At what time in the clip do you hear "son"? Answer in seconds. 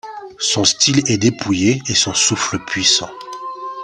0.39-0.63, 1.93-2.15